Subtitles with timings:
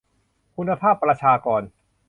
[0.55, 1.61] คุณภาพประชากร